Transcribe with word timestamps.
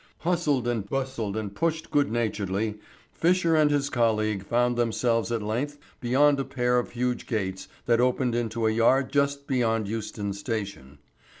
Hustled 0.21 0.67
and 0.67 0.89
bustled 0.89 1.37
and 1.37 1.53
pushed 1.53 1.91
good 1.91 2.11
naturedly, 2.11 2.79
Fisher 3.13 3.55
and 3.55 3.69
his 3.69 3.87
colleague 3.91 4.43
found 4.43 4.75
themselves 4.75 5.31
at 5.31 5.43
length 5.43 5.77
beyond 5.99 6.39
a 6.39 6.43
pair 6.43 6.79
of 6.79 6.89
huge 6.93 7.27
gates 7.27 7.67
that 7.85 8.01
opened 8.01 8.33
into 8.33 8.65
a 8.65 8.71
yard 8.71 9.11
just 9.11 9.45
beyond 9.45 9.87
Euston 9.87 10.33
Station. 10.33 10.97